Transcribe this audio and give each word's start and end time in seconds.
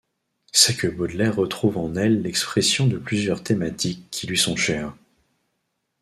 C’est 0.51 0.77
que 0.77 0.87
Baudelaire 0.87 1.35
retrouve 1.35 1.77
en 1.77 1.93
elles 1.93 2.23
l’expression 2.23 2.87
de 2.87 2.97
plusieurs 2.97 3.43
thématiques 3.43 4.07
qui 4.09 4.25
lui 4.25 4.35
sont 4.35 4.55
chères. 4.55 4.95